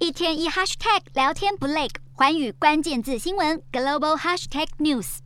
[0.00, 5.16] 一天一 hashtag 聊天不累，寰宇关键字新闻 global hashtag news。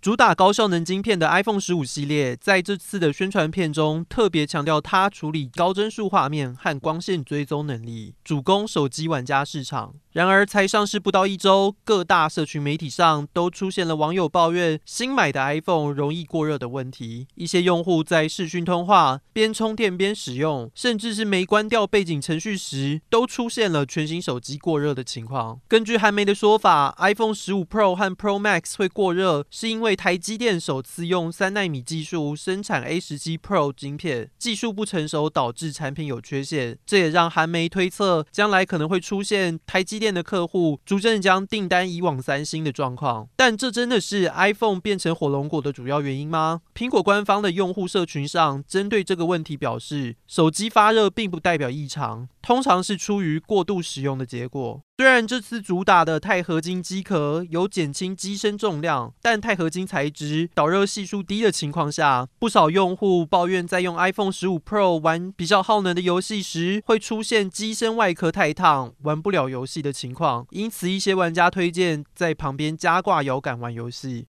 [0.00, 9.94] 主打高效能晶片的 iPhone 十五系列，在这次的宣传片中特别强调它处理高帧数画面和光线追踪能力，主攻手机玩家市场。
[10.12, 17.26] 然而，才上市不到一周，各大社群媒体上都出现了网友抱怨新买的 iPhone 容易过热的问题。
[17.34, 25.58] 一些用户在视讯通话、边充电边使用，甚至是没关掉背景程序时，都出现了全新手机过热的情况。
[25.66, 36.76] 根据韩媒的说法，iPhone 十五 Pro 和 Pro Max 会过热，是因为台积电首次用三纳米技术生产 A 十七 Pro 晶片，技术不成熟导致产品有缺陷。
[36.84, 46.62] 这也让韩媒推测，将来可能会出现台积店的客户逐渐将订单移往三星的状况，但这真的是 iPhone 变成火龙果的主要原因吗？
[46.74, 54.82] 苹果官方的用户社群上针对这个问题表示，手机发热并不代表异常，通常是出于过度使用的结果。
[54.98, 70.46] 虽然这次主打的钛合金机壳有减轻机身重量，但钛合金材质导热系数低的情况下，不少用户抱怨在用 iPhone 十五 Pro 玩比较耗能的游戏时，会出现机身外壳太烫，玩不了游戏的情况。
[70.50, 74.20] 因此，一些玩家推荐在旁边加挂摇杆玩游戏。